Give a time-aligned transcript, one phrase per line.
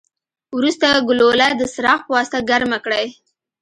[0.57, 3.05] وروسته ګلوله د څراغ پواسطه ګرمه کړئ.